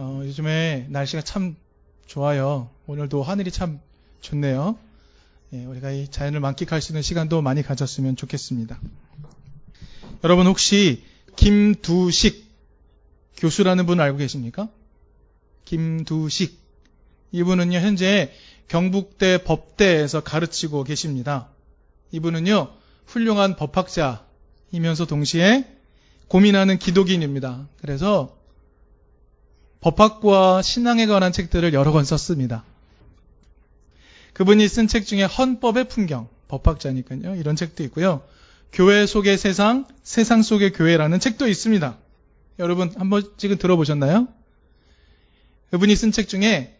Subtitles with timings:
[0.00, 1.56] 어, 요즘에 날씨가 참
[2.06, 2.70] 좋아요.
[2.86, 3.80] 오늘도 하늘이 참
[4.20, 4.78] 좋네요.
[5.52, 8.78] 예, 우리가 이 자연을 만끽할 수 있는 시간도 많이 가졌으면 좋겠습니다.
[10.22, 11.02] 여러분 혹시
[11.34, 12.46] 김두식
[13.38, 14.68] 교수라는 분 알고 계십니까?
[15.64, 16.56] 김두식.
[17.32, 18.32] 이분은요, 현재
[18.68, 21.48] 경북대 법대에서 가르치고 계십니다.
[22.12, 22.70] 이분은요,
[23.06, 25.66] 훌륭한 법학자이면서 동시에
[26.28, 27.66] 고민하는 기독인입니다.
[27.80, 28.37] 그래서
[29.80, 32.64] 법학과 신앙에 관한 책들을 여러 권 썼습니다.
[34.32, 37.36] 그분이 쓴 책 중에 헌법의 풍경, 법학자니까요.
[37.36, 38.22] 이런 책도 있고요.
[38.72, 41.96] 교회 속의 세상, 세상 속의 교회라는 책도 있습니다.
[42.58, 44.28] 여러분 한 번씩은 들어보셨나요?
[45.70, 46.76] 그분이 쓴 책 중에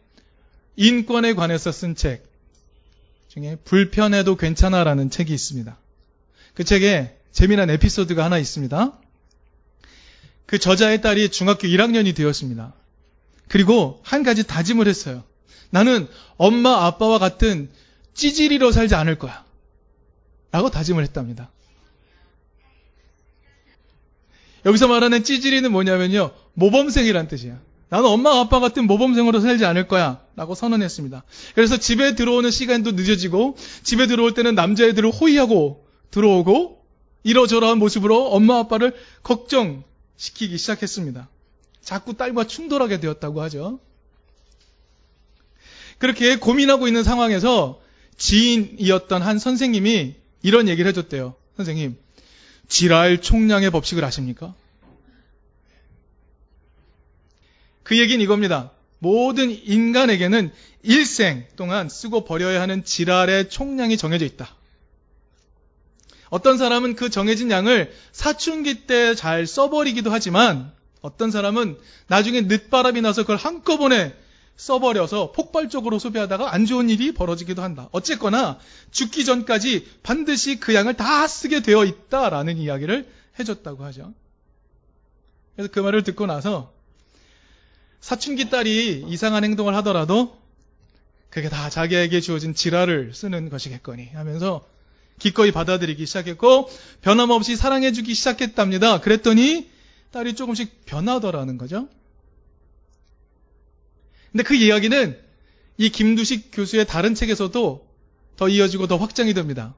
[0.76, 2.24] 인권에 관해서 쓴 책
[3.28, 5.76] 중에 불편해도 괜찮아라는 책이 있습니다.
[6.54, 8.98] 그 책에 재미난 에피소드가 하나 있습니다.
[10.46, 12.74] 그 저자의 딸이 중학교 1학년이 되었습니다.
[13.48, 15.24] 그리고 한 가지 다짐을 했어요.
[15.70, 17.70] 나는 엄마 아빠와 같은
[18.14, 19.44] 찌질이로 살지 않을 거야.
[20.50, 21.50] 라고 다짐을 했답니다.
[24.64, 26.32] 여기서 말하는 찌질이는 뭐냐면요.
[26.54, 27.58] 모범생이란 뜻이야.
[27.90, 30.20] 나는 엄마 아빠 같은 모범생으로 살지 않을 거야.
[30.36, 31.24] 라고 선언했습니다.
[31.54, 36.84] 그래서 집에 들어오는 시간도 늦어지고 집에 들어올 때는 남자애들을 호위하고 들어오고
[37.22, 41.28] 이러저러한 모습으로 엄마 아빠를 걱정시키기 시작했습니다.
[41.82, 43.80] 자꾸 딸과 충돌하게 되었다고 하죠.
[45.98, 47.80] 그렇게 고민하고 있는 상황에서
[48.16, 51.34] 지인이었던 한 선생님이 이런 얘기를 해줬대요.
[51.56, 51.96] 선생님,
[52.68, 54.54] 지랄 총량의 법칙을 아십니까?
[57.82, 58.70] 그 얘기는 이겁니다.
[58.98, 64.54] 모든 인간에게는 일생 동안 쓰고 버려야 하는 지랄의 총량이 정해져 있다.
[66.30, 73.22] 어떤 사람은 그 정해진 양을 사춘기 때 잘 써버리기도 하지만 어떤 사람은 나중에 늦바람이 나서
[73.22, 74.14] 그걸 한꺼번에
[74.56, 77.88] 써버려서 폭발적으로 소비하다가 안 좋은 일이 벌어지기도 한다.
[77.92, 78.58] 어쨌거나
[78.90, 83.08] 죽기 전까지 반드시 그 양을 다 쓰게 되어 있다라는 이야기를
[83.38, 84.12] 해줬다고 하죠.
[85.54, 86.72] 그래서 그 말을 듣고 나서
[88.00, 90.36] 사춘기 딸이 이상한 행동을 하더라도
[91.30, 94.66] 그게 다 자기에게 주어진 지랄을 쓰는 것이겠거니 하면서
[95.18, 96.70] 기꺼이 받아들이기 시작했고
[97.02, 99.00] 변함없이 사랑해주기 시작했답니다.
[99.00, 99.68] 그랬더니
[100.12, 101.88] 딸이 조금씩 변하더라는 거죠.
[104.32, 105.18] 근데 그 이야기는
[105.78, 107.88] 이 김두식 교수의 다른 책에서도
[108.36, 109.74] 더 이어지고 더 확장이 됩니다.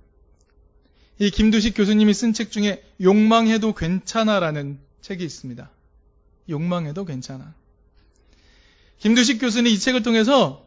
[1.19, 5.71] 이 김두식 교수님이 쓴 책 중에 욕망해도 괜찮아라는 책이 있습니다.
[6.49, 7.55] 욕망해도 괜찮아.
[8.99, 10.67] 김두식 교수는 이 책을 통해서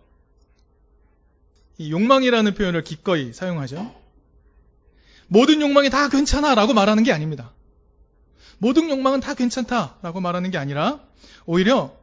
[1.77, 3.93] 이 욕망이라는 표현을 기꺼이 사용하죠.
[5.27, 7.51] 모든 욕망이 다 괜찮아 라고 말하는 게 아닙니다.
[8.57, 10.99] 모든 욕망은 다 괜찮다라고 말하는 게 아니라
[11.45, 11.95] 오히려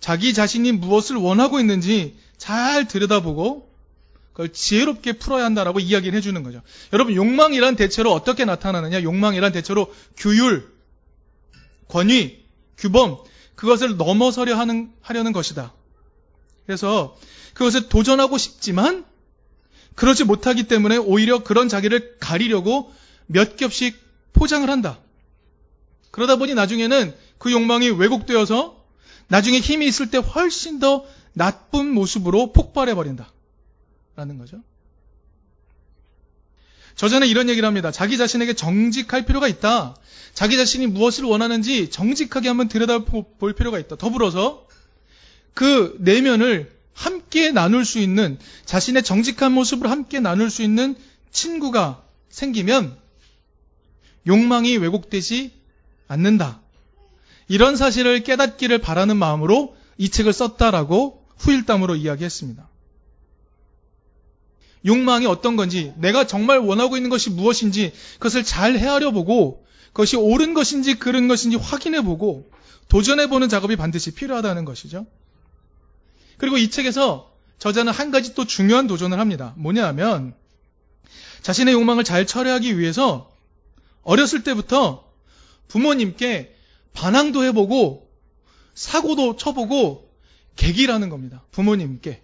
[0.00, 3.68] 자기 자신이 무엇을 원하고 있는지 잘 들여다보고
[4.32, 6.62] 그걸 지혜롭게 풀어야 한다라고 이야기를 해주는 거죠.
[6.92, 9.02] 여러분 욕망이란 대체로 어떻게 나타나느냐?
[9.02, 10.72] 욕망이란 대체로 규율,
[11.88, 12.44] 권위,
[12.76, 13.18] 규범
[13.56, 15.74] 그것을 넘어서려 하는 하려는 것이다.
[16.66, 17.16] 그래서
[17.54, 19.04] 그것을 도전하고 싶지만
[19.96, 22.94] 그러지 못하기 때문에 오히려 그런 자기를 가리려고
[23.26, 23.98] 몇 겹씩
[24.32, 25.00] 포장을 한다.
[26.10, 28.84] 그러다 보니 나중에는 그 욕망이 왜곡되어서
[29.28, 33.32] 나중에 힘이 있을 때 훨씬 더 나쁜 모습으로 폭발해 버린다.
[34.16, 34.60] 라는 거죠.
[36.96, 37.92] 저자는 이런 얘기를 합니다.
[37.92, 39.94] 자기 자신에게 정직할 필요가 있다.
[40.34, 43.96] 자기 자신이 무엇을 원하는지 정직하게 한번 들여다볼 필요가 있다.
[43.96, 44.66] 더불어서
[45.54, 50.96] 그 내면을 함께 나눌 수 있는 자신의 정직한 모습을 함께 나눌 수 있는
[51.30, 52.96] 친구가 생기면
[54.26, 55.52] 욕망이 왜곡되지
[56.08, 56.60] 않는다.
[57.48, 62.68] 이런 사실을 깨닫기를 바라는 마음으로 이 책을 썼다라고 후일담으로 이야기했습니다.
[64.86, 70.54] 욕망이 어떤 건지, 내가 정말 원하고 있는 것이 무엇인지 그것을 잘 헤아려 보고 그것이 옳은
[70.54, 72.48] 것인지 그른 것인지 확인해 보고
[72.88, 75.06] 도전해 보는 작업이 반드시 필요하다는 것이죠.
[76.36, 79.54] 그리고 이 책에서 저자는 한 가지 또 중요한 도전을 합니다.
[79.56, 80.34] 뭐냐 하면
[81.42, 83.32] 자신의 욕망을 잘 처리하기 위해서
[84.02, 85.07] 어렸을 때부터
[85.68, 86.54] 부모님께
[86.92, 88.10] 반항도 해보고
[88.74, 90.10] 사고도 쳐보고
[90.56, 91.42] 계기라는 겁니다.
[91.52, 92.22] 부모님께.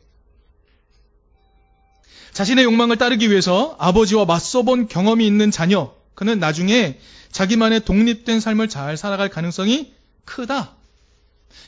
[2.32, 6.99] 자신의 욕망을 따르기 위해서 아버지와 맞서본 경험이 있는 자녀, 그는 나중에
[7.31, 9.93] 자기만의 독립된 삶을 잘 살아갈 가능성이
[10.25, 10.75] 크다.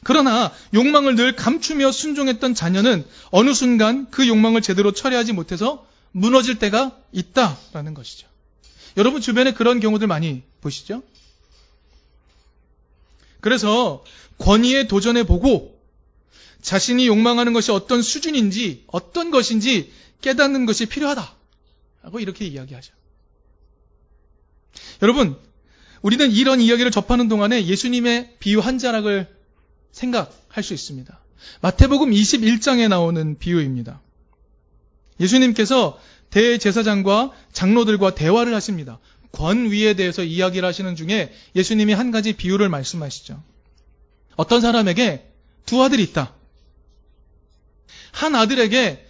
[0.02, 6.96] 그러나 욕망을 늘 감추며 순종했던 자녀는 어느 순간 그 욕망을 제대로 처리하지 못해서 무너질 때가
[7.12, 8.26] 있다라는 것이죠.
[8.96, 11.02] 여러분 주변에 그런 경우들 많이 보시죠?
[13.40, 14.04] 그래서
[14.38, 15.76] 권위에 도전해 보고
[16.62, 21.34] 자신이 욕망하는 것이 어떤 수준인지, 어떤 것인지 깨닫는 것이 필요하다.
[22.02, 22.92] 라고 이렇게 이야기하죠.
[25.02, 25.36] 여러분,
[26.02, 29.26] 우리는 이런 이야기를 접하는 동안에 예수님의 비유 한 자락을
[29.92, 31.20] 생각할 수 있습니다.
[31.60, 34.00] 마태복음 21장에 나오는 비유입니다.
[35.20, 35.98] 예수님께서
[36.30, 38.98] 대제사장과 장로들과 대화를 하십니다.
[39.36, 43.42] 권위에 대해서 이야기를 하시는 중에 예수님이 한 가지 비유를 말씀하시죠.
[44.36, 45.30] 어떤 사람에게
[45.66, 46.32] 두 아들이 있다.
[48.12, 49.06] 한 아들에게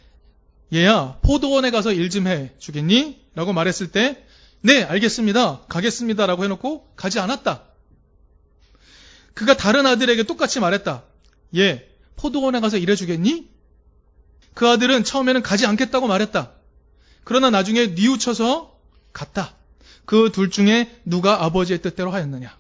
[0.73, 3.25] 얘야 포도원에 가서 일 좀 해 주겠니?
[3.37, 4.25] 라고 말했을 때
[4.63, 5.63] 네, 알겠습니다.
[5.69, 6.27] 가겠습니다.
[6.27, 7.63] 라고 해놓고 가지 않았다.
[9.35, 11.05] 그가 다른 아들에게 똑같이 말했다.
[11.57, 13.49] 예, 포도원에 가서 일해주겠니?
[14.55, 16.53] 그 아들은 처음에는 가지 않겠다고 말했다.
[17.23, 18.77] 그러나 나중에 뉘우쳐서
[19.13, 19.56] 갔다.
[20.07, 22.57] 그 둘 중에 누가 아버지의 뜻대로 하였느냐?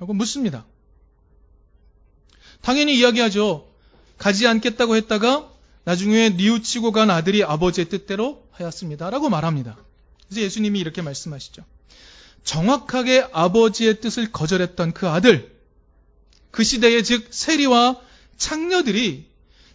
[0.00, 0.66] 라고 묻습니다.
[2.62, 3.70] 당연히 이야기하죠.
[4.18, 5.52] 가지 않겠다고 했다가
[5.84, 9.08] 나중에 뉘우치고 간 아들이 아버지의 뜻대로 하였습니다.
[9.10, 9.76] 라고 말합니다.
[10.26, 11.64] 그래서 예수님이 이렇게 말씀하시죠.
[12.42, 15.54] 정확하게 아버지의 뜻을 거절했던 그 아들,
[16.50, 18.00] 그 시대의 즉 세리와
[18.36, 19.26] 창녀들이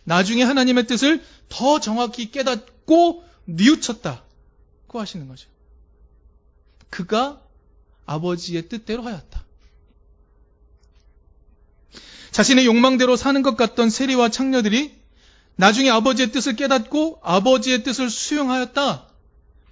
[0.03, 5.50] 나중에 하나님의 뜻을 더 정확히 깨닫고 뉘우쳤다고 하시는 거죠.
[6.91, 7.41] 그가
[8.05, 9.43] 아버지의 뜻대로 하였다.
[12.29, 15.01] 자신의 욕망대로 사는 것 같던 세리와 창녀들이
[15.55, 19.07] 나중에 아버지의 뜻을 깨닫고 아버지의 뜻을 수용하였다.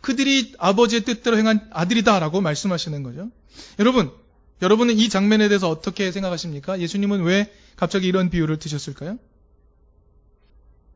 [0.02, 3.30] 그들이 아버지의 뜻대로 행한 아들이다라고 말씀하시는 거죠.
[3.80, 4.12] 여러분,
[4.62, 6.80] 여러분은 이 장면에 대해서 어떻게 생각하십니까?
[6.80, 9.18] 예수님은 왜 갑자기 이런 비유를 드셨을까요?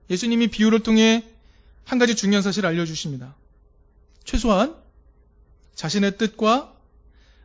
[0.09, 1.23] 예수님이 비유를 통해
[1.85, 3.35] 한 가지 중요한 사실을 알려주십니다.
[4.25, 4.82] 최소한
[5.75, 6.73] 자신의 뜻과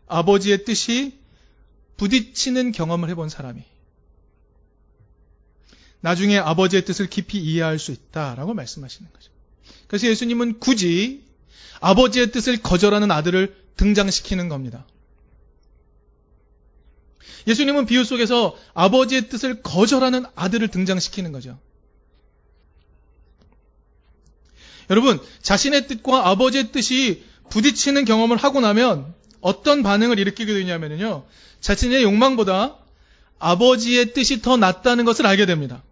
[0.07, 1.19] 아버지의 뜻이
[1.97, 3.63] 부딪히는 경험을 해본 사람이
[6.01, 9.31] 나중에 아버지의 뜻을 깊이 이해할 수 있다라고 말씀하시는 거죠.
[9.89, 11.25] 그래서 예수님은 굳이
[11.81, 14.87] 아버지의 뜻을 거절하는 아들을 등장시키는 겁니다.
[17.47, 21.59] 예수님은 비유 속에서 아버지의 뜻을 거절하는 아들을 등장시키는 거죠.
[24.91, 31.27] 여러분, 자신의 뜻과 아버지의 뜻이 부딪히는 경험을 하고 나면 어떤 반응을 일으키게 되냐면요.
[31.61, 32.77] 자신의 욕망보다
[33.39, 35.83] 아버지의 뜻이 더 낫다는 것을 알게 됩니다.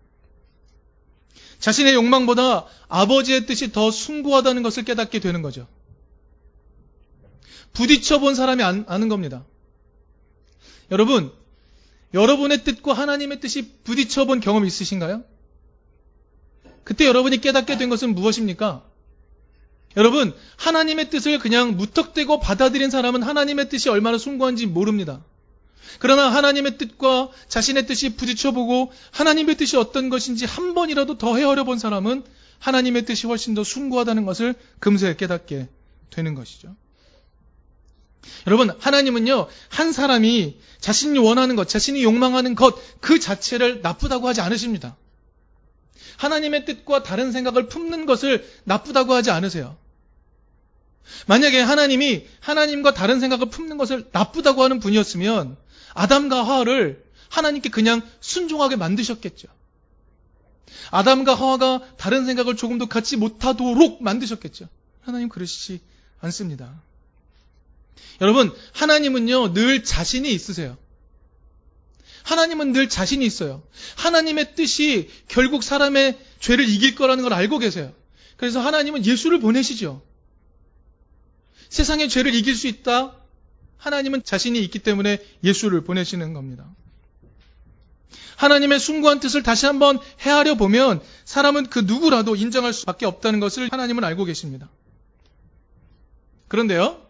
[1.58, 5.66] 자신의 욕망보다 아버지의 뜻이 더 숭고하다는 것을 깨닫게 되는 거죠.
[7.72, 9.44] 부딪혀 본 사람이 아는 겁니다.
[10.90, 11.32] 여러분,
[12.14, 15.24] 여러분의 뜻과 하나님의 뜻이 부딪혀 본 경험이 있으신가요?
[16.84, 18.84] 그때 여러분이 깨닫게 된 것은 무엇입니까?
[19.96, 25.24] 여러분, 하나님의 뜻을 그냥 무턱대고 받아들인 사람은 하나님의 뜻이 얼마나 숭고한지 모릅니다.
[25.98, 31.78] 그러나 하나님의 뜻과 자신의 뜻이 부딪혀보고 하나님의 뜻이 어떤 것인지 한 번이라도 더 헤아려 본
[31.78, 32.24] 사람은
[32.58, 35.68] 하나님의 뜻이 훨씬 더 숭고하다는 것을 금세 깨닫게
[36.10, 36.76] 되는 것이죠.
[38.46, 44.96] 여러분, 하나님은요, 한 사람이 자신이 원하는 것, 자신이 욕망하는 것, 그 자체를 나쁘다고 하지 않으십니다.
[46.18, 49.76] 하나님의 뜻과 다른 생각을 품는 것을 나쁘다고 하지 않으세요.
[51.26, 55.56] 만약에 하나님이 하나님과 다른 생각을 품는 것을 나쁘다고 하는 분이었으면
[55.94, 59.48] 아담과 하와를 하나님께 그냥 순종하게 만드셨겠죠.
[60.90, 64.68] 아담과 하와가 다른 생각을 조금도 갖지 못하도록 만드셨겠죠.
[65.00, 65.80] 하나님 그러시지
[66.20, 66.82] 않습니다.
[68.20, 70.76] 여러분, 하나님은요, 늘 자신이 있으세요.
[72.22, 73.62] 하나님은 늘 자신이 있어요.
[73.96, 77.92] 하나님의 뜻이 결국 사람의 죄를 이길 거라는 걸 알고 계세요.
[78.36, 80.02] 그래서 하나님은 예수를 보내시죠.
[81.68, 83.14] 세상의 죄를 이길 수 있다.
[83.76, 86.66] 하나님은 자신이 있기 때문에 예수를 보내시는 겁니다.
[88.36, 94.04] 하나님의 숭고한 뜻을 다시 한번 헤아려 보면 사람은 그 누구라도 인정할 수밖에 없다는 것을 하나님은
[94.04, 94.68] 알고 계십니다.
[96.48, 97.02] 그런데요,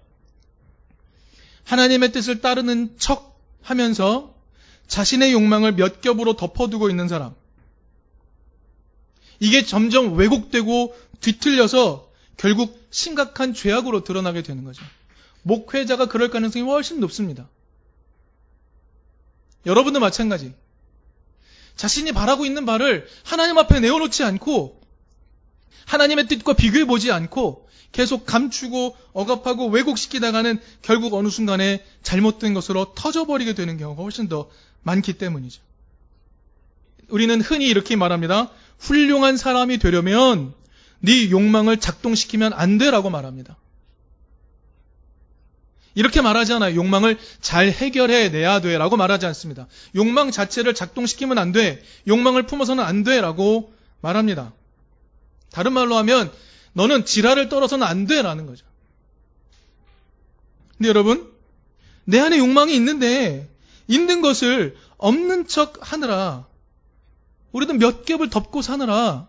[1.65, 4.35] 하나님의 뜻을 따르는 척 하면서
[4.87, 7.35] 자신의 욕망을 몇 겹으로 덮어두고 있는 사람.
[9.41, 12.06] 이게 점점 왜곡되고 뒤틀려서
[12.37, 14.83] 결국 심각한 죄악으로 드러나게 되는 거죠.
[15.43, 17.49] 목회자가 그럴 가능성이 훨씬 높습니다.
[19.65, 20.55] 여러분도 마찬가지.
[21.77, 24.81] 자신이 바라고 있는 바를 하나님 앞에 내어놓지 않고
[25.87, 33.55] 하나님의 뜻과 비교해 보지 않고 계속 감추고 억압하고 왜곡시키다가는 결국 어느 순간에 잘못된 것으로 터져버리게
[33.55, 34.51] 되는 경우가 훨씬 더
[34.83, 35.63] 많기 때문이죠.
[37.09, 38.51] 우리는 흔히 이렇게 말합니다.
[38.79, 40.55] 훌륭한 사람이 되려면
[41.01, 43.57] 네 욕망을 작동시키면 안 돼라고 말합니다.
[45.95, 46.75] 이렇게 말하지 않아요.
[46.77, 49.67] 욕망을 잘 해결해 내야 돼 라고 말하지 않습니다.
[49.95, 51.83] 욕망 자체를 작동시키면 안 돼.
[52.07, 53.73] 욕망을 품어서는 안 돼 라고
[54.03, 54.53] 말합니다.
[55.51, 56.31] 다른 말로 하면
[56.75, 58.67] 너는 지랄을 떨어서는 안 돼 라는 거죠.
[60.77, 61.33] 근데 여러분,
[62.05, 63.49] 내 안에 욕망이 있는데
[63.89, 66.47] 있는 것을 없는 척 하느라
[67.53, 69.29] 우리는 몇 겹을 덮고 사느라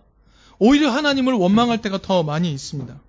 [0.59, 2.99] 오히려 하나님을 원망할 때가 더 많이 있습니다.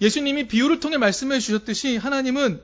[0.00, 2.60] 예수님이 비유를 통해 말씀해 주셨듯이 하나님은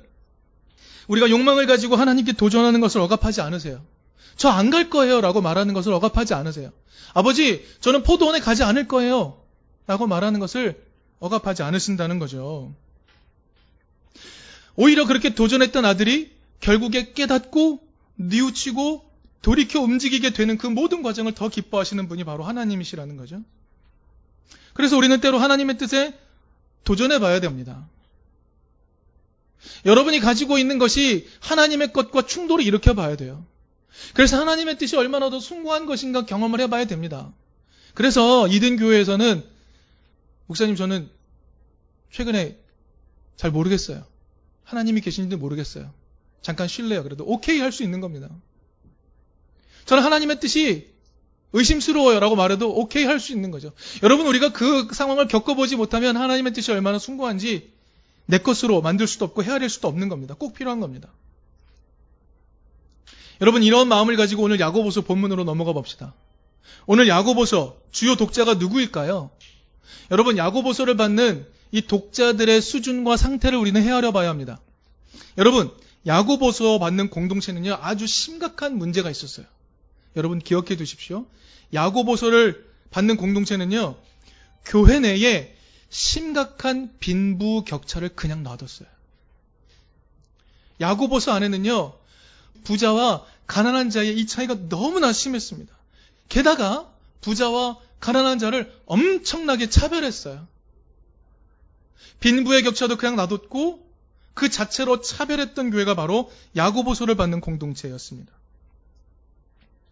[1.09, 3.85] 우리가 욕망을 가지고 하나님께 도전하는 것을 억압하지 않으세요.
[4.37, 6.73] 저 안 갈 거예요 라고 말하는 것을 억압하지 않으세요.
[7.15, 9.43] 아버지, 저는 포도원에 가지 않을 거예요.
[9.87, 10.83] 라고 말하는 것을
[11.19, 12.75] 억압하지 않으신다는 거죠.
[14.75, 17.81] 오히려 그렇게 도전했던 아들이 결국에 깨닫고
[18.17, 19.05] 뉘우치고
[19.43, 23.43] 돌이켜 움직이게 되는 그 모든 과정을 더 기뻐하시는 분이 바로 하나님이시라는 거죠.
[24.73, 26.17] 그래서 우리는 때로 하나님의 뜻에
[26.85, 27.89] 도전해 봐야 됩니다.
[29.85, 33.45] 여러분이 가지고 있는 것이 하나님의 것과 충돌을 일으켜 봐야 돼요.
[34.15, 37.33] 그래서 하나님의 뜻이 얼마나 더 숭고한 것인가 경험을 해 봐야 됩니다.
[37.95, 39.45] 그래서 이든 교회에서는
[40.47, 41.11] 목사님 저는
[42.11, 42.59] 최근에
[43.37, 44.05] 잘 모르겠어요.
[44.65, 45.93] 하나님이 계신지도 모르겠어요.
[46.43, 47.03] 잠깐 쉴래요.
[47.03, 48.29] 그래도 오케이 할 수 있는 겁니다.
[49.87, 50.91] 저는 하나님의 뜻이
[51.53, 53.73] 의심스러워요 라고 말해도 오케이 할 수 있는 거죠.
[54.03, 57.71] 여러분 우리가 그 상황을 겪어보지 못하면 하나님의 뜻이 얼마나 숭고한지
[58.27, 60.35] 내 것으로 만들 수도 없고 헤아릴 수도 없는 겁니다.
[60.39, 61.09] 꼭 필요한 겁니다.
[63.41, 66.15] 여러분 이런 마음을 가지고 오늘 야고보서 본문으로 넘어가 봅시다.
[66.87, 69.31] 오늘 야고보서 주요 독자가 누구일까요?
[70.11, 74.61] 여러분 야고보서를 받는 이 독자들의 수준과 상태를 우리는 헤아려 봐야 합니다.
[75.39, 75.71] 여러분
[76.07, 79.47] 야고보서 받는 공동체는요 아주 심각한 문제가 있었어요.
[80.17, 81.27] 여러분 기억해 두십시오.
[81.73, 83.97] 야고보서를 받는 공동체는요,
[84.65, 85.55] 교회 내에
[85.89, 88.89] 심각한 빈부 격차를 그냥 놔뒀어요.
[90.81, 91.95] 야고보서 안에는요,
[92.65, 95.75] 부자와 가난한 자의 이 차이가 너무나 심했습니다.
[96.29, 96.91] 게다가
[97.21, 100.47] 부자와 가난한 자를 엄청나게 차별했어요.
[102.21, 103.87] 빈부의 격차도 그냥 놔뒀고
[104.35, 108.33] 그 자체로 차별했던 교회가 바로 야고보서를 받는 공동체였습니다.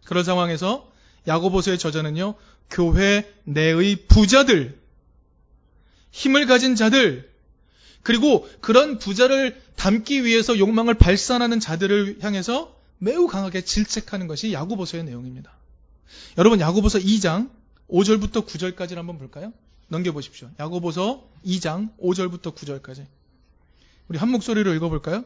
[0.05, 0.89] 그런 상황에서
[1.27, 2.35] 야고보서의 저자는요,
[2.69, 4.79] 교회 내의 부자들,
[6.11, 7.29] 힘을 가진 자들,
[8.03, 15.51] 그리고 그런 부자를 담기 위해서 욕망을 발산하는 자들을 향해서 매우 강하게 질책하는 것이 야고보서의 내용입니다.
[16.37, 17.49] 여러분 야고보서 2장
[17.89, 19.53] 5절부터 9절까지를 한번 볼까요?
[19.87, 20.49] 넘겨보십시오.
[20.59, 23.05] 야고보서 2장 5절부터 9절까지.
[24.07, 25.23] 우리 한 목소리로 읽어볼까요?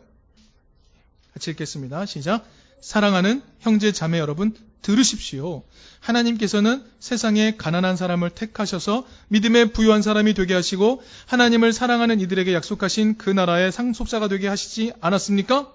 [1.34, 2.06] 같이 읽겠습니다.
[2.06, 2.46] 시작.
[2.82, 5.64] 사랑하는 형제 자매 여러분 들으십시오.
[6.00, 13.30] 하나님께서는 세상에 가난한 사람을 택하셔서 믿음에 부유한 사람이 되게 하시고 하나님을 사랑하는 이들에게 약속하신 그
[13.30, 15.72] 나라의 상속자가 되게 하시지 않았습니까?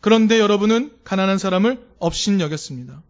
[0.00, 3.02] 그런데 여러분은 가난한 사람을 업신 여겼습니다.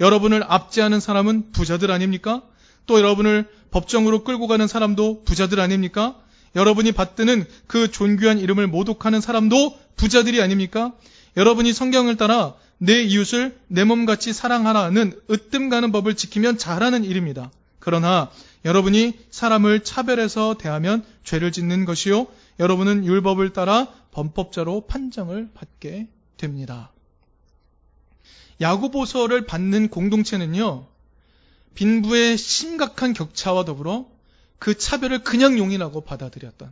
[0.00, 2.42] 여러분을 압제하는 사람은 부자들 아닙니까?
[2.86, 6.16] 또 여러분을 법정으로 끌고 가는 사람도 부자들 아닙니까?
[6.56, 10.94] 여러분이 받드는 그 존귀한 이름을 모독하는 사람도 부자들이 아닙니까?
[11.36, 17.50] 여러분이 성경을 따라 내 이웃을 내 몸같이 사랑하라는 으뜸 가는 법을 지키면 잘하는 일입니다.
[17.80, 18.30] 그러나
[18.64, 22.26] 여러분이 사람을 차별해서 대하면 죄를 짓는 것이요.
[22.60, 26.90] 여러분은 율법을 따라 범법자로 판정을 받게 됩니다.
[28.60, 30.86] 야구보서를 받는 공동체는요,
[31.74, 34.06] 빈부의 심각한 격차와 더불어
[34.58, 36.70] 그 차별을 그냥 용인하고 받아들였던.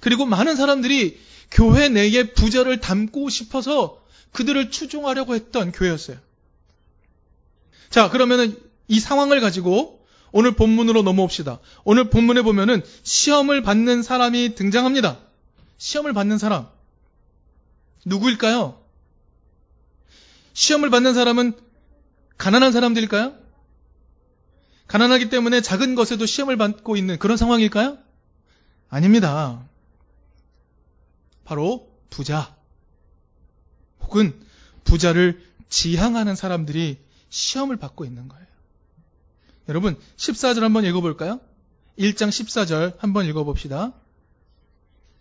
[0.00, 1.18] 그리고 많은 사람들이
[1.50, 3.99] 교회 내에 부자를 담고 싶어서
[4.32, 6.16] 그들을 추종하려고 했던 교회였어요.
[7.88, 8.56] 자, 그러면은
[8.88, 11.58] 이 상황을 가지고 오늘 본문으로 넘어옵시다.
[11.84, 15.18] 오늘 본문에 보면은 시험을 받는 사람이 등장합니다.
[15.78, 16.68] 시험을 받는 사람.
[18.04, 18.80] 누구일까요?
[20.52, 21.54] 시험을 받는 사람은
[22.38, 23.34] 가난한 사람들일까요?
[24.86, 27.98] 가난하기 때문에 작은 것에도 시험을 받고 있는 그런 상황일까요?
[28.88, 29.62] 아닙니다.
[31.44, 32.56] 바로 부자.
[34.10, 34.34] 혹은
[34.82, 36.98] 부자를 지향하는 사람들이
[37.28, 38.44] 시험을 받고 있는 거예요.
[39.68, 41.40] 여러분, 14절 한번 읽어볼까요?
[41.96, 43.92] 1장 14절 한번 읽어봅시다.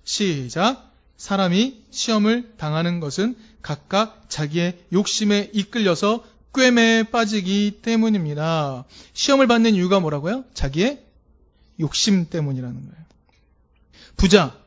[0.03, 0.91] 시작.
[1.17, 6.24] 사람이 시험을 당하는 것은 각각 자기의 욕심에 이끌려서
[6.55, 8.86] 꿰매에 빠지기 때문입니다.
[9.13, 10.46] 시험을 받는 이유가 뭐라고요?
[10.53, 11.03] 자기의
[11.79, 13.05] 욕심 때문이라는 거예요.
[14.17, 14.58] 부자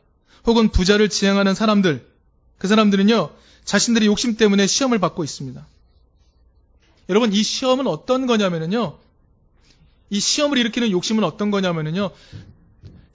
[0.47, 2.12] 혹은 부자를 지향하는 사람들,
[2.63, 3.31] 그 사람들은요,
[3.65, 5.67] 자신들의 욕심 때문에 시험을 받고 있습니다.
[7.09, 9.01] 여러분, 이 시험은 어떤 거냐면요.
[10.11, 12.13] 이 시험을 일으키는 욕심은 어떤 거냐면요.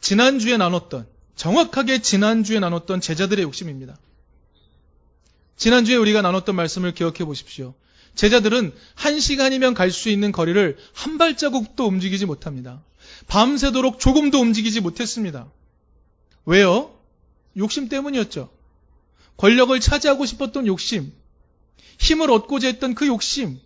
[0.01, 3.97] 지난주에 나눴던, 정확하게 지난주에 나눴던 제자들의 욕심입니다.
[5.55, 7.73] 지난주에 우리가 나눴던 말씀을 기억해 보십시오.
[8.15, 12.83] 제자들은 한 시간이면 갈 수 있는 거리를 한 발자국도 움직이지 못합니다.
[13.27, 15.47] 밤새도록 조금도 움직이지 못했습니다.
[16.43, 16.93] 왜요?
[17.55, 18.56] 욕심 때문이었죠.
[19.37, 21.13] 권력을 차지하고 싶었던 욕심,
[21.99, 23.59] 힘을 얻고자 했던 그 욕심,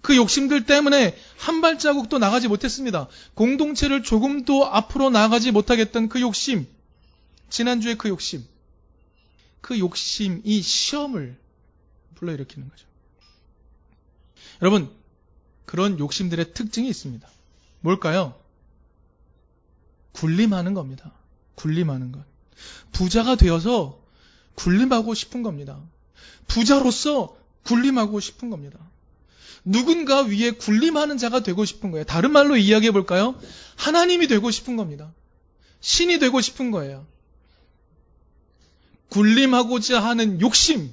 [0.00, 3.08] 그 욕심들 때문에 한 발자국도 나가지 못했습니다.
[3.34, 6.66] 공동체를 조금도 앞으로 나가지 못하겠던 그 욕심,
[7.50, 8.44] 지난주에 그 욕심,
[9.60, 11.36] 그 욕심이 시험을
[12.14, 12.86] 불러일으키는 거죠.
[14.62, 14.90] 여러분,
[15.64, 17.28] 그런 욕심들의 특징이 있습니다.
[17.80, 18.34] 뭘까요?
[20.12, 21.12] 군림하는 겁니다.
[21.56, 22.24] 군림하는 것.
[22.92, 24.00] 부자가 되어서
[24.56, 25.80] 군림하고 싶은 겁니다.
[26.48, 28.78] 부자로서 군림하고 싶은 겁니다.
[29.64, 32.04] 누군가 위에 군림하는 자가 되고 싶은 거예요.
[32.04, 33.34] 다른 말로 이야기해 볼까요?
[33.74, 35.12] 하나님이 되고 싶은 겁니다.
[35.80, 37.06] 신이 되고 싶은 거예요.
[39.10, 40.92] 군림하고자 하는 욕심,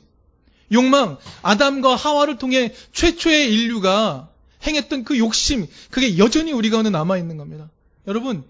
[0.71, 4.29] 욕망, 아담과 하와를 통해 최초의 인류가
[4.65, 7.69] 행했던 그 욕심, 그게 여전히 우리 가운데 남아있는 겁니다.
[8.07, 8.43] 여러분,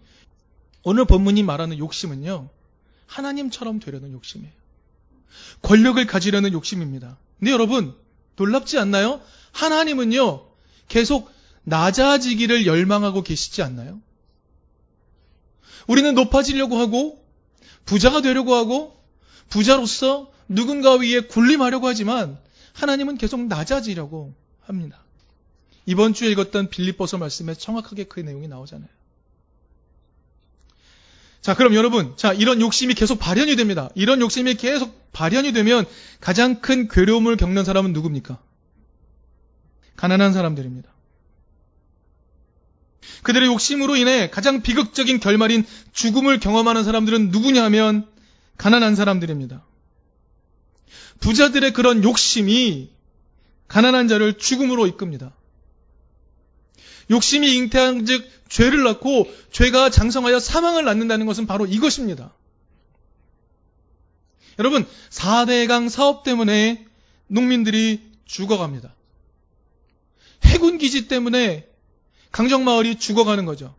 [0.84, 2.50] 오늘 본문이 말하는 욕심은요,
[3.08, 4.63] 하나님처럼 되려는 욕심이에요.
[5.62, 7.18] 권력을 가지려는 욕심입니다.
[7.40, 7.96] 근데 여러분,
[8.36, 9.22] 놀랍지 않나요?
[9.52, 10.46] 하나님은요,
[10.88, 11.32] 계속
[11.64, 14.02] 낮아지기를 열망하고 계시지 않나요?
[15.88, 17.24] 우리는 높아지려고 하고,
[17.86, 18.98] 부자가 되려고 하고,
[19.50, 22.40] 부자로서 누군가 위에 군림하려고 하지만,
[22.74, 25.04] 하나님은 계속 낮아지려고 합니다.
[25.86, 28.90] 이번 주에 읽었던 빌립보서 말씀에 정확하게 그 내용이 나오잖아요.
[31.44, 33.90] 자, 그럼 여러분, 자, 이런 욕심이 계속 발현이 됩니다.
[33.96, 35.86] 이런 욕심이 계속 발현이 되면
[36.22, 38.40] 가장 큰 괴로움을 겪는 사람은 누굽니까?
[39.98, 40.90] 가난한 사람들입니다.
[43.24, 48.08] 그들의 욕심으로 인해 가장 비극적인 결말인 죽음을 경험하는 사람들은 누구냐면
[48.58, 49.66] 가난한 사람들입니다.
[51.20, 52.90] 부자들의 그런 욕심이
[53.68, 55.34] 가난한 자를 죽음으로 이끕니다.
[57.10, 62.34] 욕심이 잉태한 즉 죄를 낳고 죄가 장성하여 사망을 낳는다는 것은 바로 이것입니다.
[64.60, 66.86] 여러분, 4대강 사업 때문에
[67.28, 68.94] 농민들이 죽어갑니다.
[70.46, 71.68] 해군 기지 때문에
[72.32, 73.74] 강정 마을이 죽어가는 거죠.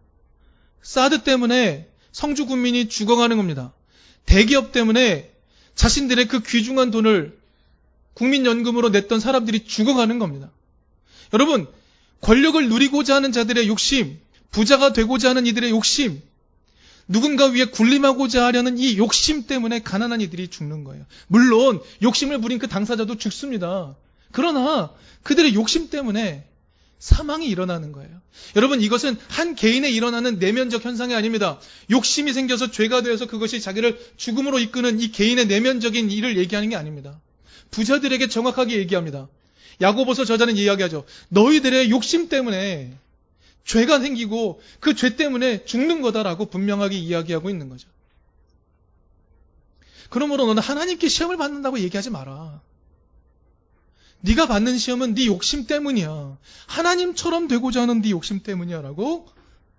[0.83, 3.73] 사드 때문에 성주 군민이 죽어가는 겁니다.
[4.27, 5.33] 대기업 때문에
[5.75, 7.39] 자신들의 그 귀중한 돈을
[8.15, 10.51] 국민연금으로 냈던 사람들이 죽어가는 겁니다.
[11.33, 11.67] 여러분,
[12.21, 14.19] 권력을 누리고자 하는 자들의 욕심,
[14.51, 16.23] 부자가 되고자 하는 이들의 욕심,
[17.07, 21.05] 누군가 위에 군림하고자 하려는 이 욕심 때문에 가난한 이들이 죽는 거예요.
[21.27, 23.95] 물론 욕심을 부린 그 당사자도 죽습니다.
[24.33, 24.91] 그러나
[25.23, 26.47] 그들의 욕심 때문에
[26.99, 28.23] 사망이 일어나는 거예요.
[28.57, 31.61] 여러분 이것은 한 개인에 일어나는 내면적 현상이 아닙니다.
[31.91, 37.21] 욕심이 생겨서 죄가 되어서 그것이 자기를 죽음으로 이끄는 이 개인의 내면적인 일을 얘기하는 게 아닙니다.
[37.71, 39.29] 부자들에게 정확하게 얘기합니다.
[39.81, 41.05] 야고보서 저자는 이야기하죠.
[41.29, 42.93] 너희들의 욕심 때문에
[43.65, 47.89] 죄가 생기고 그 죄 때문에 죽는 거다라고 분명하게 이야기하고 있는 거죠.
[50.11, 52.61] 그러므로 너는 하나님께 시험을 받는다고 얘기하지 마라.
[54.21, 56.39] 네가 받는 시험은 네 욕심 때문이야.
[56.67, 59.29] 하나님처럼 되고자 하는 네 욕심 때문이야라고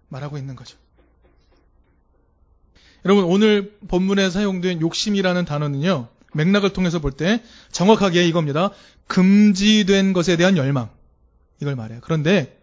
[0.10, 0.78] 말하고 있는 거죠.
[3.06, 6.10] 여러분 오늘 본문에 사용된 욕심이라는 단어는요.
[6.36, 8.72] 맥락을 통해서 볼 때 정확하게 이겁니다.
[9.08, 10.90] 금지된 것에 대한 열망.
[11.62, 12.00] 이걸 말해요.
[12.04, 12.62] 그런데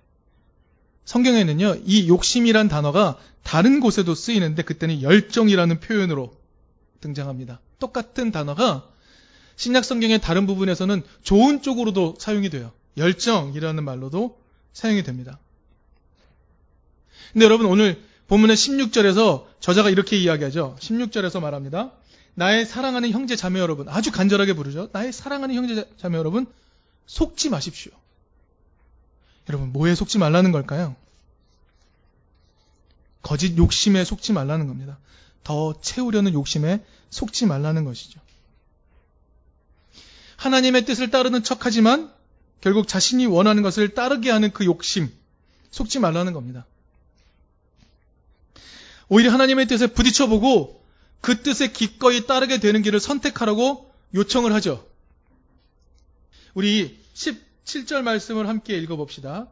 [1.04, 6.32] 성경에는요, 이 욕심이란 단어가 다른 곳에도 쓰이는데 그때는 열정이라는 표현으로
[7.00, 7.60] 등장합니다.
[7.78, 8.88] 똑같은 단어가
[9.56, 12.72] 신약 성경의 다른 부분에서는 좋은 쪽으로도 사용이 돼요.
[12.96, 14.38] 열정이라는 말로도
[14.72, 15.38] 사용이 됩니다.
[17.32, 20.76] 근데 여러분 오늘 본문의 16절에서 저자가 이렇게 이야기하죠.
[20.80, 21.92] 16절에서 말합니다.
[22.34, 24.88] 나의 사랑하는 형제 자매 여러분, 아주 간절하게 부르죠.
[24.92, 26.46] 나의 사랑하는 형제 자매 여러분,
[27.06, 27.92] 속지 마십시오.
[29.48, 30.96] 여러분, 뭐에 속지 말라는 걸까요?
[33.22, 34.98] 거짓 욕심에 속지 말라는 겁니다.
[35.44, 38.20] 더 채우려는 욕심에 속지 말라는 것이죠.
[40.36, 42.12] 하나님의 뜻을 따르는 척 하지만
[42.60, 45.12] 결국 자신이 원하는 것을 따르게 하는 그 욕심,
[45.70, 46.66] 속지 말라는 겁니다.
[49.08, 50.81] 오히려 하나님의 뜻에 부딪혀보고
[51.22, 54.86] 그 뜻에 기꺼이 따르게 되는 길을 선택하라고 요청을 하죠.
[56.52, 59.48] 우리 17절 말씀을 함께 읽어봅시다.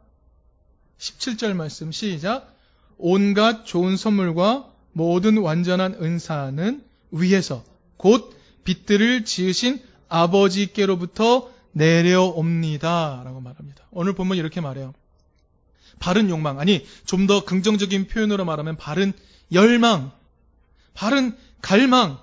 [0.99, 2.53] 17절 말씀 시작.
[2.97, 7.63] 온갖 좋은 선물과 모든 완전한 은사는 위에서
[7.97, 13.21] 곧 빛들을 지으신 아버지께로부터 내려옵니다.
[13.23, 13.85] 라고 말합니다.
[13.91, 14.93] 오늘 보면 이렇게 말해요.
[15.99, 19.13] 바른 욕망, 아니, 좀 더 긍정적인 표현으로 말하면 바른
[19.51, 20.11] 열망,
[20.93, 22.19] 바른 갈망,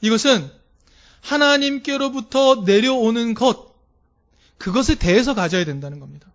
[0.00, 0.50] 이것은
[1.20, 3.74] 하나님께로부터 내려오는 것,
[4.58, 6.28] 그것에 대해서 가져야 된다는 겁니다.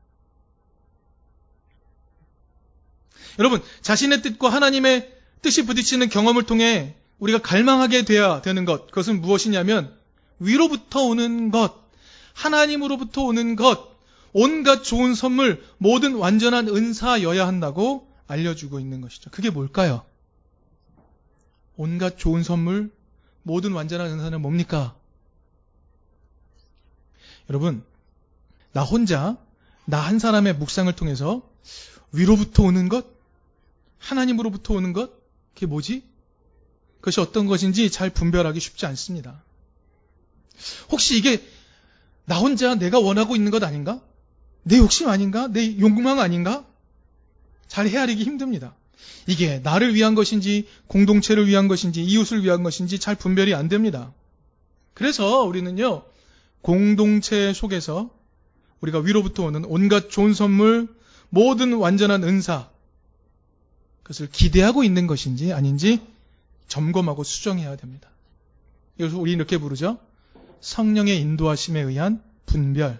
[3.38, 9.95] 여러분, 자신의 뜻과 하나님의 뜻이 부딪히는 경험을 통해 우리가 갈망하게 돼야 되는 것, 그것은 무엇이냐면
[10.39, 11.75] 위로부터 오는 것,
[12.34, 13.89] 하나님으로부터 오는 것,
[14.34, 19.29] 온갖 좋은 선물, 모든 완전한 은사여야 한다고 알려주고 있는 것이죠.
[19.32, 20.03] 그게 뭘까요?
[21.80, 22.92] 온갖 좋은 선물,
[23.42, 24.98] 모든 완전한 은사는 뭡니까?
[27.50, 27.86] 여러분,
[28.74, 29.38] 나 혼자,
[29.86, 31.42] 나 한 사람의 묵상을 통해서
[32.12, 33.06] 위로부터 오는 것,
[33.98, 35.10] 하나님으로부터 오는 것,
[35.54, 36.04] 그게 뭐지?
[37.00, 39.42] 그것이 어떤 것인지 잘 분별하기 쉽지 않습니다.
[40.92, 41.42] 혹시 이게
[42.26, 44.02] 나 혼자 내가 원하고 있는 것 아닌가?
[44.63, 45.48] 내 욕심 아닌가?
[45.48, 46.65] 내 욕망 아닌가?
[47.70, 48.76] 잘 헤아리기 힘듭니다.
[49.27, 54.13] 이게 나를 위한 것인지, 공동체를 위한 것인지, 이웃을 위한 것인지 잘 분별이 안 됩니다.
[54.93, 56.03] 그래서 우리는요,
[56.62, 58.09] 공동체 속에서
[58.81, 60.88] 우리가 위로부터 오는 온갖 좋은 선물,
[61.29, 62.69] 모든 완전한 은사,
[64.03, 66.01] 그것을 기대하고 있는 것인지 아닌지
[66.67, 68.09] 점검하고 수정해야 됩니다.
[68.97, 69.99] 이것을 우리 이렇게 부르죠.
[70.62, 72.99] 성령의 인도하심에 의한 분별.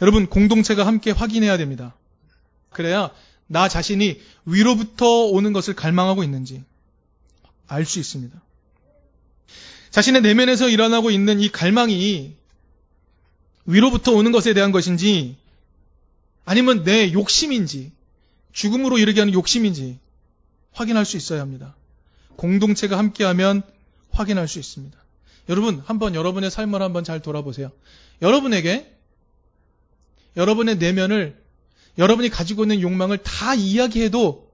[0.00, 1.94] 여러분, 공동체가 함께 확인해야 됩니다.
[2.70, 3.10] 그래야
[3.46, 6.64] 나 자신이 위로부터 오는 것을 갈망하고 있는지
[7.68, 8.40] 알 수 있습니다.
[9.90, 12.36] 자신의 내면에서 일어나고 있는 이 갈망이
[13.64, 15.36] 위로부터 오는 것에 대한 것인지
[16.44, 17.92] 아니면 내 욕심인지
[18.52, 19.98] 죽음으로 이르게 하는 욕심인지
[20.72, 21.74] 확인할 수 있어야 합니다.
[22.36, 23.62] 공동체가 함께하면
[24.10, 24.96] 확인할 수 있습니다.
[25.48, 27.72] 여러분, 한번 여러분의 삶을 한번 잘 돌아보세요.
[28.22, 28.92] 여러분에게
[30.36, 31.42] 여러분의 내면을
[31.98, 34.50] 여러분이 가지고 있는 욕망을 다 이야기해도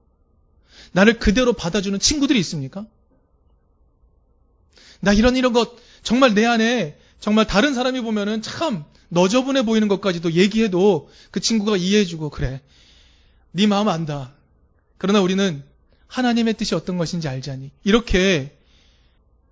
[0.93, 2.85] 나를 그대로 받아주는 친구들이 있습니까?
[4.99, 10.33] 나 이런 이런 것 정말 내 안에 정말 다른 사람이 보면은 참 너저분해 보이는 것까지도
[10.33, 12.61] 얘기해도 그 친구가 이해해주고 그래
[13.51, 14.33] 네 마음 안다.
[14.97, 15.63] 그러나 우리는
[16.07, 18.55] 하나님의 뜻이 어떤 것인지 알자니 이렇게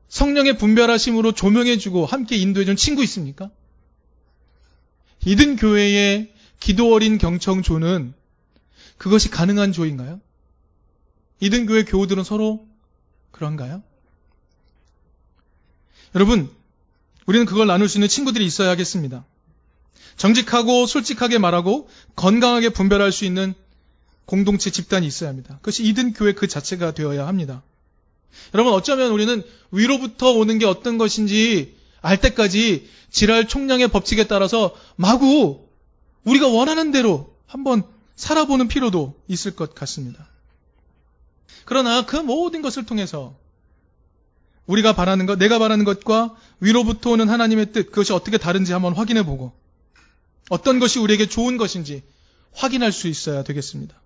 [0.09, 3.49] 성령의 분별하심으로 조명해주고 함께 인도해준 친구 있습니까?
[5.25, 8.13] 이든 교회의 기도 어린 경청조는
[8.97, 10.21] 그것이 가능한 조인가요?
[11.41, 12.65] 이든 교회 교우들은 서로
[13.31, 13.83] 그런가요?
[16.15, 16.49] 여러분,
[17.25, 19.25] 우리는 그걸 나눌 수 있는 친구들이 있어야 하겠습니다.
[20.17, 23.55] 정직하고 솔직하게 말하고 건강하게 분별할 수 있는
[24.25, 25.55] 공동체 집단이 있어야 합니다.
[25.57, 27.63] 그것이 이든 교회 그 자체가 되어야 합니다.
[28.53, 35.70] 여러분 어쩌면 우리는 위로부터 오는 게 어떤 것인지 알 때까지 지랄 총량의 법칙에 따라서 마구
[36.23, 37.83] 우리가 원하는 대로 한번
[38.15, 40.27] 살아보는 필요도 있을 것 같습니다.
[41.65, 43.35] 그러나 그 모든 것을 통해서
[44.67, 49.23] 우리가 바라는 것, 내가 바라는 것과 위로부터 오는 하나님의 뜻, 그것이 어떻게 다른지 한번 확인해
[49.23, 49.53] 보고
[50.49, 52.03] 어떤 것이 우리에게 좋은 것인지
[52.53, 53.99] 확인할 수 있어야 되겠습니다.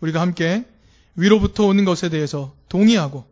[0.00, 0.66] 우리가 함께
[1.16, 3.24] 위로부터 오는 것에 대해서 동의하고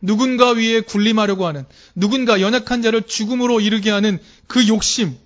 [0.00, 5.16] 누군가 위에 군림하려고 하는 누군가 연약한 자를 죽음으로 이르게 하는 그 욕심,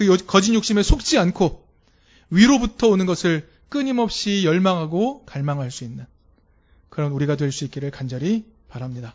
[0.00, 1.66] 그 거짓 욕심에 속지 않고
[2.30, 6.06] 위로부터 오는 것을 끊임없이 열망하고 갈망할 수 있는
[6.88, 9.14] 그런 우리가 될 수 있기를 간절히 바랍니다.